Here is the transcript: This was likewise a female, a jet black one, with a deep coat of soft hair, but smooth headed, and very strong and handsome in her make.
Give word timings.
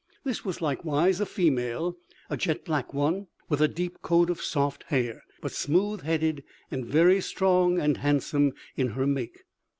This 0.23 0.43
was 0.43 0.63
likewise 0.63 1.21
a 1.21 1.27
female, 1.27 1.95
a 2.27 2.35
jet 2.35 2.65
black 2.65 2.91
one, 2.91 3.27
with 3.49 3.61
a 3.61 3.67
deep 3.67 4.01
coat 4.01 4.31
of 4.31 4.41
soft 4.41 4.81
hair, 4.87 5.21
but 5.43 5.51
smooth 5.51 6.01
headed, 6.01 6.43
and 6.71 6.83
very 6.87 7.21
strong 7.21 7.77
and 7.79 7.97
handsome 7.97 8.53
in 8.75 8.87
her 8.97 9.05
make. 9.05 9.43